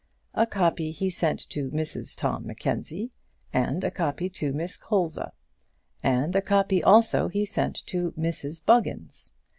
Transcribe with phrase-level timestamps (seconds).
[0.33, 3.11] A copy he sent to Mrs Tom Mackenzie,
[3.53, 5.31] and a copy to Miss Colza;
[6.01, 9.31] and a copy also he sent to Mrs Buggins.